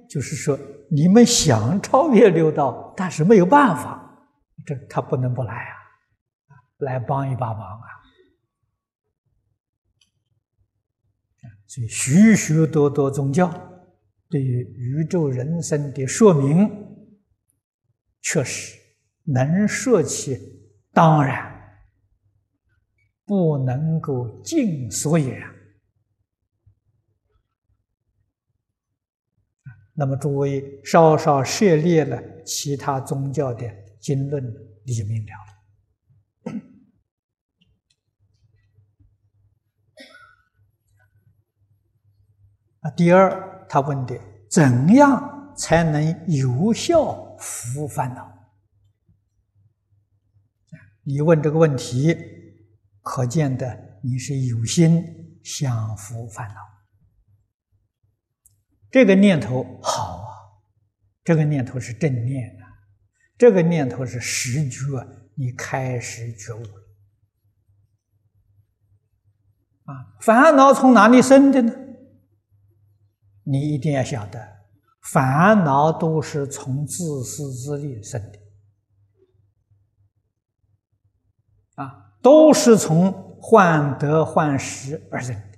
[0.09, 0.59] 就是说
[0.89, 4.27] 你们想超越六道，但是没有办法，
[4.65, 7.87] 这他不能不来啊，来帮一把忙啊。
[11.65, 13.49] 所以，许许多多宗教
[14.29, 16.69] 对于宇宙人生的说明，
[18.21, 18.77] 确实
[19.23, 20.37] 能说起，
[20.91, 21.56] 当然
[23.27, 25.45] 不能够尽所也。
[29.93, 33.67] 那么，诸位稍稍涉猎了其他宗教的
[33.99, 34.43] 经论，
[34.85, 35.31] 你就明了
[36.45, 36.53] 了。
[42.95, 44.17] 第二，他问的
[44.49, 48.31] 怎样才能有效服务烦恼？
[51.01, 52.15] 你问这个问题，
[53.07, 56.55] 可见的你是有心想伏烦恼。
[58.91, 60.27] 这个念头好啊，
[61.23, 62.67] 这个念头是正念啊，
[63.37, 66.73] 这个念头是实觉，你开始觉悟了
[69.85, 70.17] 啊。
[70.19, 71.73] 烦恼从哪里生的呢？
[73.43, 74.65] 你一定要晓得，
[75.01, 78.39] 烦恼都是从自私自利生的，
[81.75, 83.11] 啊，都是从
[83.41, 85.57] 患得患失而生的。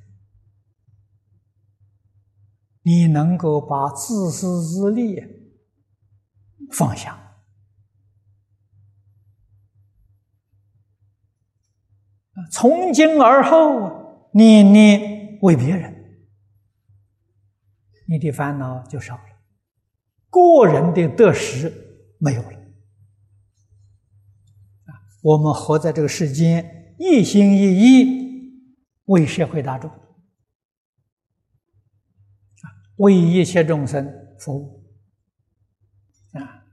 [2.82, 5.22] 你能够把自私自利
[6.72, 7.38] 放下，
[12.52, 15.96] 从今而后，念念为别人。
[18.08, 19.24] 你的烦恼就少了，
[20.30, 21.72] 个人的得失
[22.18, 22.59] 没有了。
[25.22, 28.54] 我们活在这个世间，一心一意
[29.06, 29.98] 为社会大众，啊，
[32.98, 34.10] 为一切众生
[34.40, 34.84] 服务。
[36.34, 36.64] 啊，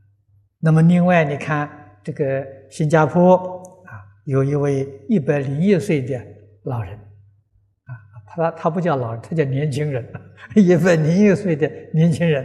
[0.61, 3.37] 那么另外你看这个新加坡
[3.85, 6.25] 啊，有一位一百零一岁的
[6.63, 7.93] 老人啊。
[8.27, 10.07] 他他不叫老人，他叫年轻人，
[10.55, 12.45] 一百零一岁的年轻人，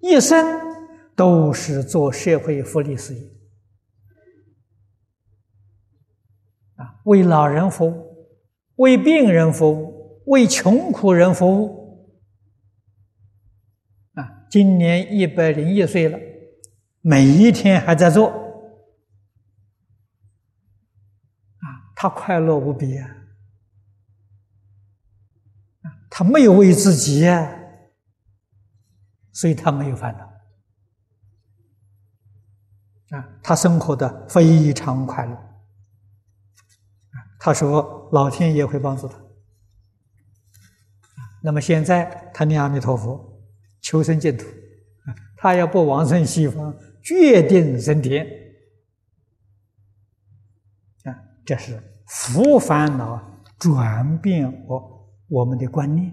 [0.00, 0.60] 一生
[1.14, 3.20] 都是做社会福利事业，
[6.74, 8.26] 啊，为老人服务，
[8.76, 12.10] 为病人服务，为穷苦人服务，
[14.14, 16.18] 啊，今年一百零一岁了，
[17.00, 18.28] 每一天还在做，
[21.58, 23.12] 啊，他快乐无比啊。
[26.10, 27.26] 他没有为自己，
[29.32, 30.24] 所以他没有烦恼
[33.16, 35.45] 啊，他生活的非常快乐。
[37.46, 39.16] 他说老天爷会帮助他。
[41.44, 43.40] 那么现在他念阿弥陀佛，
[43.80, 44.44] 求生净土，
[45.36, 48.26] 他要不往生西方，决定升天
[51.04, 51.14] 啊。
[51.44, 56.08] 这是福烦恼转变我我们的观念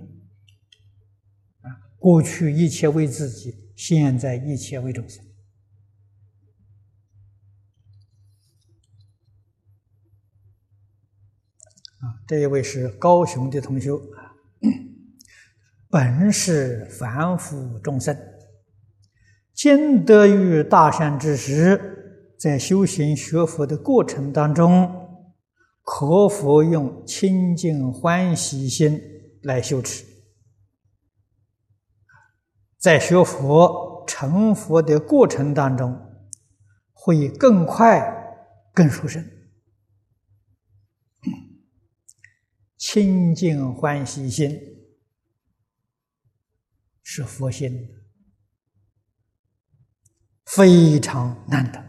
[1.61, 1.65] 啊。
[1.97, 5.25] 过去一切为自己，现在一切为众生
[12.25, 14.31] 这一位是高雄的同修啊。
[15.89, 18.17] 本是凡夫众生，
[19.53, 24.91] 今得遇大善之时，在修行学佛的过程当中，
[25.83, 28.99] 可否用清净欢喜心
[29.43, 30.03] 来修持？
[32.79, 35.95] 在学佛成佛的过程当中，
[36.91, 38.01] 会更快、
[38.73, 39.23] 更殊胜。
[42.85, 44.59] 清净欢喜心。
[47.01, 47.89] 是佛心，
[50.45, 51.81] 非常难得。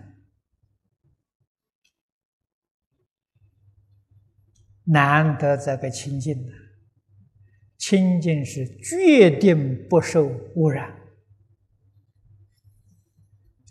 [4.84, 6.53] 难得这个清净的，
[7.76, 10.97] 清净是决定不受污染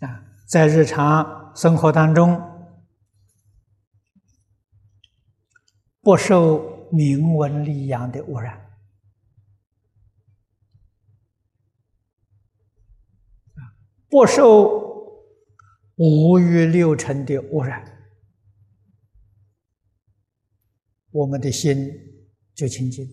[0.00, 2.38] 啊，在日常生活当中
[6.02, 8.60] 不受名闻利养的污染。
[14.08, 14.80] 不受
[15.96, 17.84] 五欲六尘的污染，
[21.10, 21.90] 我们的心
[22.54, 23.04] 就清净，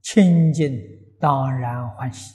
[0.00, 0.76] 清净
[1.20, 2.34] 当然欢喜！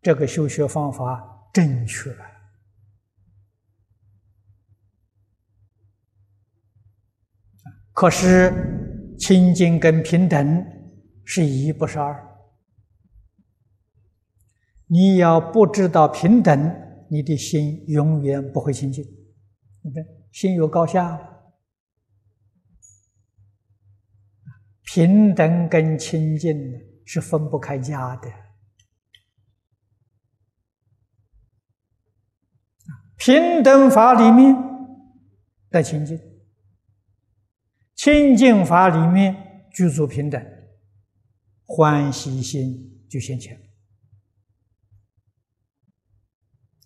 [0.00, 2.16] 这个修学方法正确，
[7.96, 10.64] 可是清净跟平等。
[11.28, 12.24] 是一，不是二。
[14.86, 16.72] 你要不知道平等，
[17.10, 19.02] 你的心永远不会清净。
[19.82, 21.18] 你看，心有高下，
[24.82, 26.54] 平等跟清净
[27.04, 28.30] 是分不开家的。
[33.16, 34.54] 平等法里面
[35.70, 36.20] 的清净，
[37.96, 39.34] 清净法里面
[39.72, 40.40] 居住平等。
[41.68, 43.56] 欢喜心就现前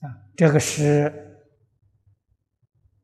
[0.01, 0.09] 啊！
[0.35, 1.13] 这个是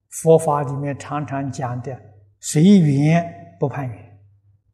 [0.08, 2.00] 佛法里面常常讲的
[2.40, 3.22] “随缘
[3.60, 4.18] 不攀缘”，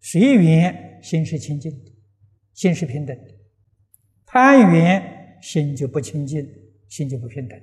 [0.01, 1.93] 随缘心是清净的，
[2.55, 3.35] 心是平等的；
[4.25, 6.47] 攀缘心就不清净，
[6.89, 7.59] 心就不平等。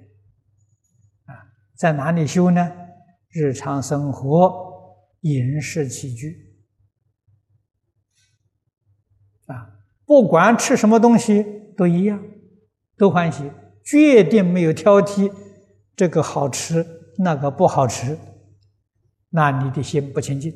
[1.24, 1.48] 啊，
[1.78, 2.70] 在哪里修呢？
[3.30, 4.69] 日常生活、
[5.22, 6.56] 饮食起居
[9.46, 9.76] 啊。
[10.06, 11.46] 不管吃什么东西
[11.78, 12.24] 都一样，
[12.98, 13.52] 都欢喜，
[13.84, 15.32] 决定没有挑剔，
[15.96, 16.86] 这个好吃，
[17.20, 18.18] 那个不好吃，
[19.30, 20.54] 那你的心不清净，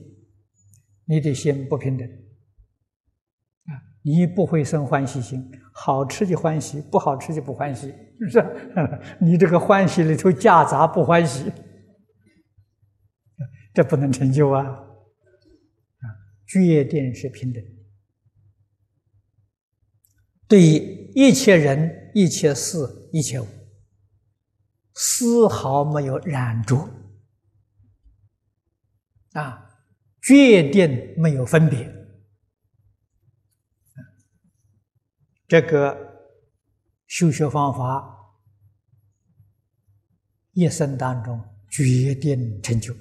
[1.05, 8.43] 你的心不平等，啊，你不会生欢喜心，好吃就欢喜，不好吃就不欢喜，是不是？
[9.21, 11.51] 你这个欢喜里头夹杂不欢喜，
[13.73, 14.63] 这不能成就啊！
[14.63, 16.05] 啊，
[16.45, 17.63] 决定是平等。
[20.47, 22.77] 对于一切人、一切事、
[23.11, 23.47] 一切物，
[24.93, 26.87] 丝毫没有染着，
[29.31, 29.67] 啊，
[30.21, 31.91] 决定没有分别，
[35.47, 35.97] 这个
[37.07, 38.37] 修学方法，
[40.51, 42.93] 一生当中决定成就。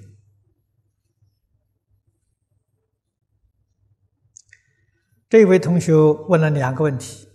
[5.33, 7.27] 这位同学问了两个问题。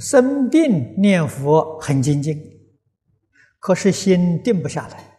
[0.00, 2.40] 生病念佛很精进，
[3.58, 5.18] 可是心定不下来，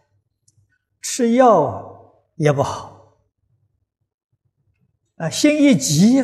[1.04, 3.20] 吃药也不好，
[5.18, 6.24] 啊，心一急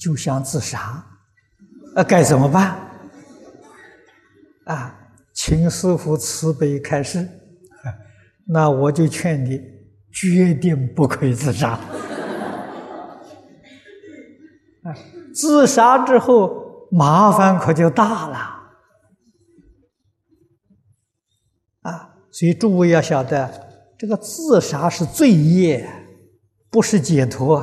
[0.00, 1.06] 就想自杀，
[1.94, 2.76] 啊，该怎么办？
[4.64, 4.92] 啊，
[5.32, 7.28] 请师傅慈悲开示，
[8.44, 9.62] 那我就劝你
[10.10, 11.78] 决定不可以自杀，
[15.34, 16.64] 自杀之后。
[16.88, 18.36] 麻烦可就大了
[21.82, 22.14] 啊！
[22.30, 23.50] 所以诸位要晓得，
[23.98, 25.84] 这个自杀是罪业，
[26.70, 27.60] 不是解脱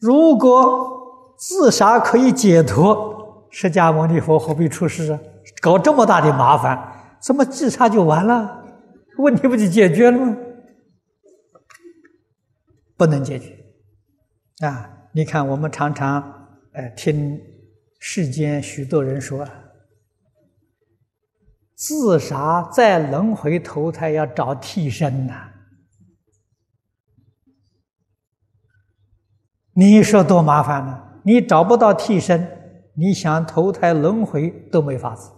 [0.00, 5.20] 如果自杀可以解脱，释迦牟尼佛何必出世啊？
[5.62, 8.64] 搞这么大的麻烦，怎么自杀就完了？
[9.18, 10.36] 问题不就解决了吗？
[12.96, 13.64] 不能解决
[14.66, 14.97] 啊！
[15.12, 16.22] 你看，我们常常
[16.72, 17.40] 呃听
[17.98, 19.46] 世间许多人说，
[21.74, 25.52] 自杀再轮回投胎要找替身呐。
[29.72, 31.20] 你说多麻烦呢？
[31.24, 35.30] 你找不到替身，你想投胎轮回都没法子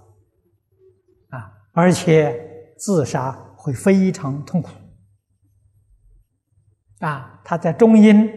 [1.29, 1.53] 啊！
[1.73, 4.71] 而且自杀会非常痛苦
[7.01, 7.41] 啊！
[7.45, 8.31] 他在中阴，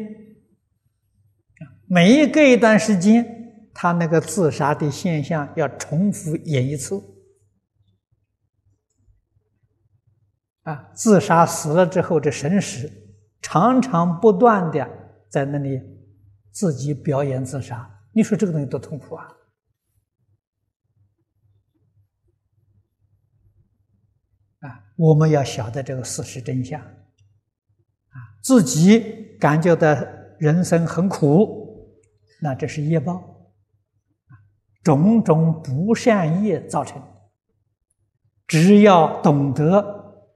[1.85, 7.01] 每一隔一段时间，他那个自杀的现象要重复演一次
[10.63, 10.91] 啊！
[10.93, 12.91] 自杀死了之后，这神识
[13.41, 14.89] 常常不断的
[15.29, 15.81] 在那里。
[16.55, 19.27] 自己表演自杀，你说这个东西多痛苦啊！
[24.59, 29.97] 啊，我们要晓得这个事实真相，啊，自己感觉到
[30.37, 31.62] 人生很苦，
[32.43, 33.23] 那这是业报，
[34.83, 37.01] 种种不善业造成。
[38.45, 40.27] 只要懂得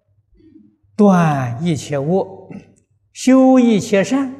[0.95, 2.49] 断一切恶，
[3.11, 4.33] 修一切善。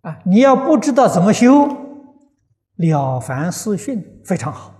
[0.00, 1.68] 啊，你要不知道怎么修，
[2.76, 4.70] 《了凡四训》非常好，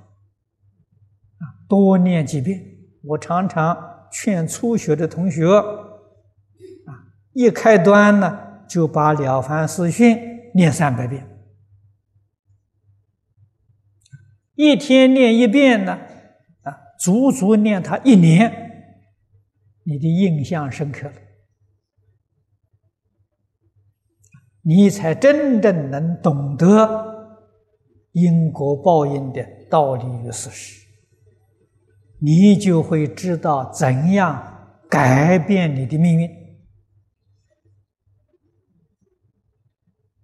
[1.39, 2.61] 啊，多念几遍。
[3.05, 10.17] 我常常劝初学的同学，啊，一开端呢，就把《了凡四训》
[10.55, 11.27] 念三百遍，
[14.55, 15.93] 一天念一遍呢，
[16.63, 18.53] 啊，足足念它一年，
[19.85, 21.15] 你的印象深刻了。
[24.63, 27.41] 你才真正能懂得
[28.13, 30.87] 因果报应的道理与事实，
[32.21, 36.29] 你就会知道怎样改变你的命运。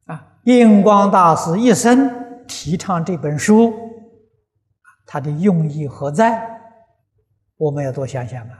[0.05, 3.73] 啊，印光大师一生提倡这本书，
[5.07, 6.61] 他的用意何在？
[7.57, 8.59] 我们要多想想啊。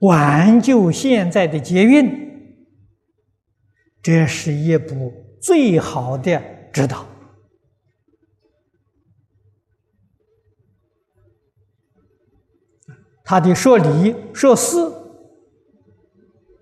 [0.00, 2.56] 挽救现在的劫运，
[4.02, 6.40] 这是一部最好的
[6.72, 7.06] 指导。
[13.24, 14.76] 他的说理说事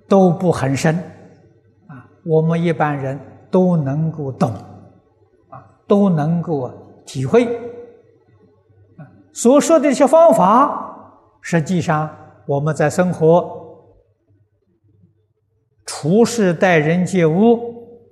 [0.08, 0.98] 都不很深，
[2.26, 3.18] 我们一般人
[3.50, 4.52] 都能够懂，
[5.48, 6.70] 啊，都能够
[7.06, 7.48] 体会。
[9.32, 12.24] 所说的一些方法，实际上。
[12.48, 13.90] 我们在生活、
[15.84, 18.06] 处事、待人接物，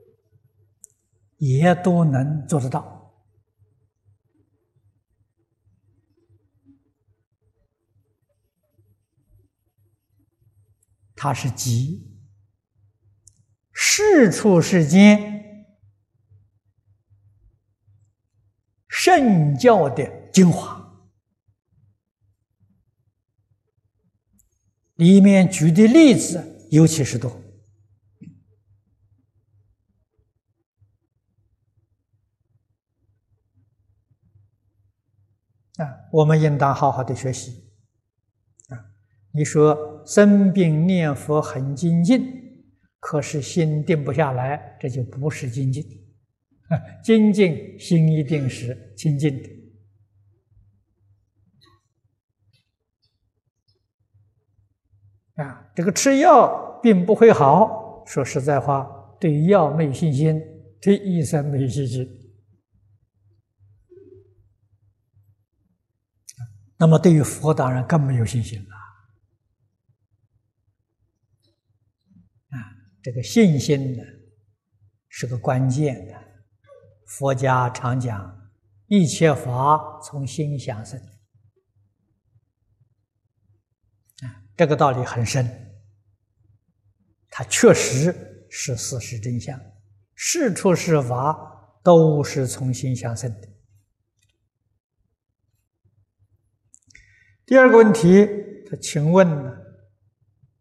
[1.36, 3.12] 也都能做得到。
[11.14, 12.13] 它是集
[14.16, 15.66] 世处世间
[18.86, 21.04] 圣教的精华。
[24.94, 27.28] 里面举的例子尤其是多
[35.76, 37.68] 啊，我们应当好好的学习
[38.68, 38.94] 啊。
[39.32, 42.43] 你说生病念佛很精进，
[43.06, 45.84] 可是心定不下来，这就不是精进。
[47.04, 49.50] 精进心一定是清净的。
[55.34, 58.02] 啊，这个吃药并不会好。
[58.06, 58.88] 说实在话，
[59.20, 60.40] 对药没有信心，
[60.80, 62.08] 对医生没有信心。
[66.78, 68.73] 那么对于佛，当然更没有信心了。
[73.04, 74.02] 这个信心呢，
[75.10, 76.24] 是个关键的。
[77.06, 78.50] 佛家常讲，
[78.86, 80.98] 一切法从心想生。
[84.22, 85.46] 啊这个道理很深，
[87.28, 89.60] 它确实是事实真相，
[90.14, 93.48] 事出事法都是从心想生的。
[97.44, 98.26] 第二个问题，
[98.66, 99.58] 他请问呢？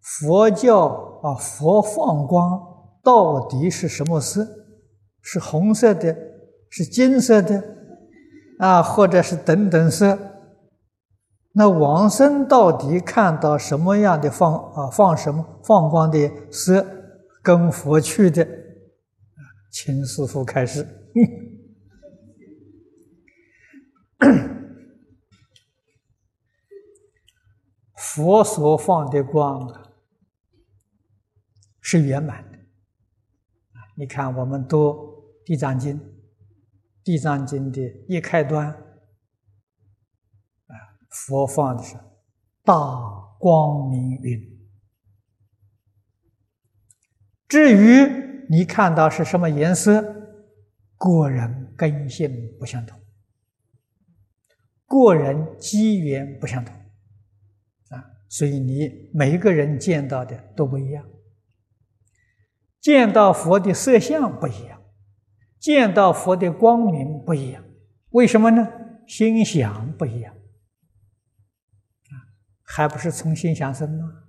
[0.01, 2.61] 佛教啊，佛放光
[3.01, 4.45] 到底是什么色？
[5.21, 6.13] 是红色的，
[6.69, 7.63] 是金色的，
[8.59, 10.19] 啊，或者是等等色？
[11.53, 16.85] 那往生到底看到什么样的放啊放什么放光的色，
[17.41, 18.45] 跟佛去的，
[19.71, 20.85] 请师傅开始。
[27.95, 29.92] 佛所放的光啊，
[31.83, 32.57] 是圆满的。
[33.95, 34.87] 你看我们读
[35.45, 35.99] 《地藏经》，
[37.03, 38.75] 《地藏经》的一开端，啊，
[41.09, 41.95] 佛放的是
[42.63, 42.73] 大
[43.37, 44.49] 光明云。
[47.47, 50.01] 至于你看到是什么颜色，
[50.97, 52.99] 个人根性不相同，
[54.87, 56.75] 个人机缘不相同。
[57.89, 61.07] 啊所以你每一个人见到的都不一样，
[62.83, 64.83] 见到佛的色相不一样，
[65.57, 67.63] 见到佛的光明不一样，
[68.09, 68.67] 为什么呢？
[69.07, 70.35] 心想不一样，
[72.61, 74.25] 还不是从心想生吗？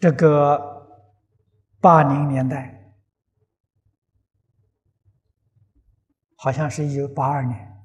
[0.00, 1.14] 这个
[1.80, 2.74] 八零年代。
[6.40, 7.77] 好像是一九八二年，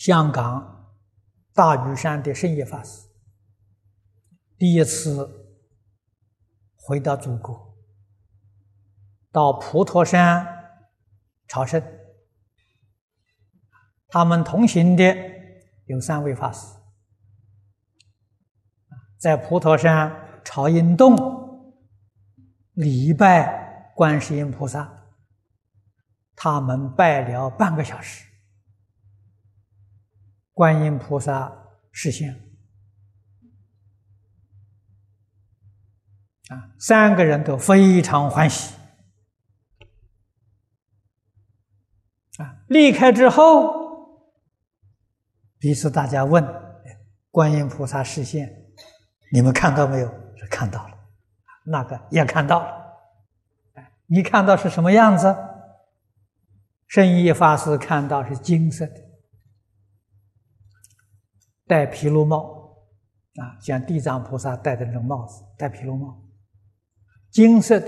[0.00, 0.94] 香港
[1.52, 3.06] 大屿山的圣业法师
[4.56, 5.28] 第一次
[6.74, 7.76] 回到祖国，
[9.30, 10.46] 到普陀山
[11.46, 11.82] 朝圣。
[14.08, 15.14] 他们同行的
[15.84, 16.74] 有三位法师，
[19.18, 21.14] 在普陀山朝阴洞。
[22.72, 25.10] 礼拜观世音菩萨，
[26.34, 28.29] 他们拜了半个小时，
[30.52, 31.52] 观音菩萨
[31.92, 32.34] 示现，
[36.48, 38.74] 啊，三个人都非常欢喜，
[42.38, 44.34] 啊，离开之后，
[45.58, 46.44] 彼此大家问
[47.30, 48.72] 观音菩萨示现，
[49.32, 50.08] 你们看到没有？
[50.36, 50.98] 是看到了。
[51.64, 55.36] 那个也看到了，你看到是什么样子？
[56.86, 58.94] 圣意法师看到是金色的，
[61.70, 62.74] 戴毗卢帽，
[63.36, 66.20] 啊，像地藏菩萨戴的那种帽子，戴毗卢帽，
[67.30, 67.86] 金色的，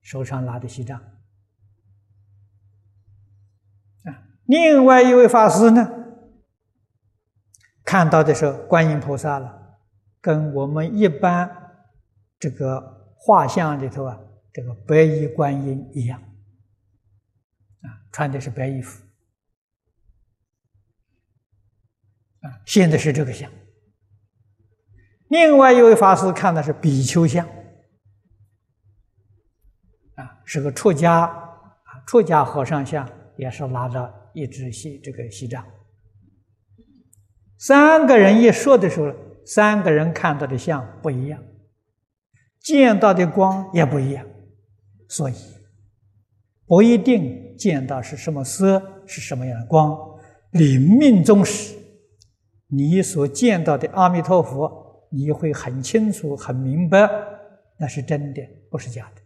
[0.00, 0.98] 手上拿的锡杖。
[4.04, 4.16] 啊，
[4.46, 5.86] 另外一位法师呢，
[7.84, 9.78] 看到的是观音菩萨了，
[10.22, 11.64] 跟我们一般。
[12.38, 14.18] 这个画像里头啊，
[14.54, 16.18] 这个白衣观音一样，
[17.80, 19.05] 啊，穿的是白衣服，
[22.64, 23.50] 现在是这个像。
[25.28, 27.46] 另外一位法师看的是比丘像，
[30.14, 35.64] 啊，是个出家啊，出家和尚像，也是拿着一支锡这个锡杖。
[37.58, 39.12] 三个人一说的时候，
[39.44, 41.42] 三个人看到的像不一样。
[42.60, 44.26] 见到的光也不一样，
[45.08, 45.34] 所以
[46.66, 49.96] 不一定见到是什么色，是什么样的光。
[50.50, 51.76] 临命终时，
[52.68, 57.08] 你所见到的阿弥陀佛，你会很清楚、很明白，
[57.78, 59.22] 那是真的，不是假的。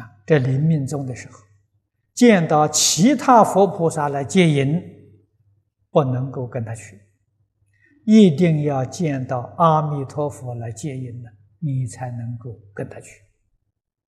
[0.00, 1.38] 啊，在临命终的时候，
[2.14, 4.82] 见到其他佛菩萨来接引，
[5.90, 7.00] 不能够跟他去。
[8.04, 13.22] 一定要见到阿弥陀佛来接引的，你才能够跟他去。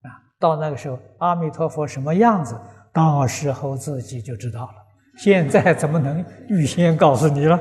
[0.02, 2.60] 啊，到那个时候，阿弥陀佛什么样子，
[2.92, 4.83] 到时候自己就知道了。
[5.16, 7.60] 现在怎么能预先告诉你了？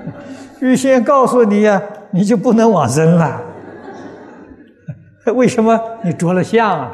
[0.60, 3.42] 预先告诉你呀，你就不能往生了。
[5.34, 5.78] 为什么？
[6.04, 6.84] 你着了相了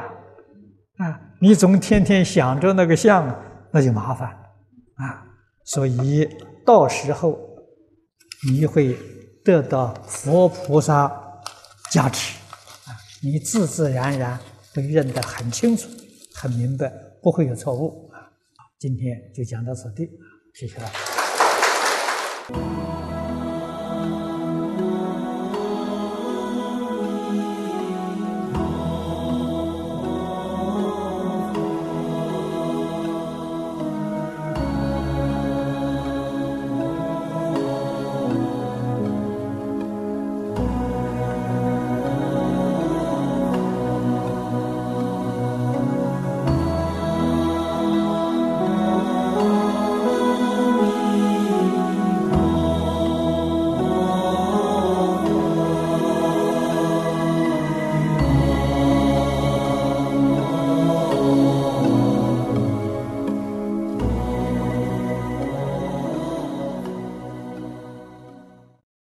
[0.99, 1.21] 啊！
[1.41, 3.27] 你总天天想着那个相，
[3.71, 4.29] 那就麻烦
[4.97, 5.25] 啊。
[5.65, 6.29] 所以
[6.65, 7.39] 到时候。
[8.49, 8.97] 你会
[9.45, 11.11] 得到佛菩萨
[11.91, 12.39] 加持
[12.87, 12.95] 啊！
[13.21, 14.39] 你自自然然
[14.73, 15.89] 会认得很清楚、
[16.37, 16.89] 很明白，
[17.21, 18.08] 不会有错误！
[18.79, 20.09] 今天就讲到此地，
[20.55, 20.93] 谢谢大家。